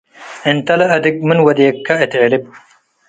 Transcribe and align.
እንተ 0.49 0.67
ለአድግ 0.79 1.15
መን 1.27 1.39
ወዴከ 1.45 1.87
እት 2.03 2.13
ዕልብ። 2.21 2.43